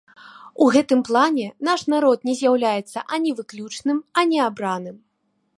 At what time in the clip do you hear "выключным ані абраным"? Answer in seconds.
3.41-4.97